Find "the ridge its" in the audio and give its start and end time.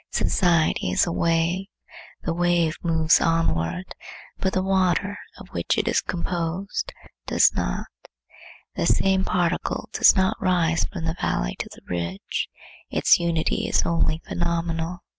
11.71-13.19